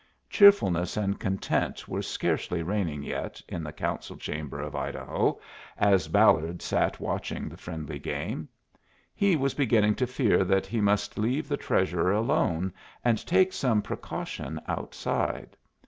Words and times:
Cheerfulness 0.31 0.97
and 0.97 1.19
content 1.19 1.87
were 1.87 2.01
scarcely 2.01 2.63
reigning 2.63 3.03
yet 3.03 3.39
in 3.47 3.63
the 3.63 3.71
Council 3.71 4.17
Chamber 4.17 4.59
of 4.59 4.75
Idaho 4.75 5.39
as 5.77 6.07
Ballard 6.07 6.63
sat 6.63 6.99
watching 6.99 7.47
the 7.47 7.55
friendly 7.55 7.99
game. 7.99 8.49
He 9.13 9.35
was 9.35 9.53
beginning 9.53 9.93
to 9.97 10.07
fear 10.07 10.43
that 10.43 10.65
he 10.65 10.81
must 10.81 11.19
leave 11.19 11.47
the 11.47 11.55
Treasurer 11.55 12.11
alone 12.13 12.73
and 13.05 13.23
take 13.27 13.53
some 13.53 13.83
precautions 13.83 14.59
outside. 14.67 15.55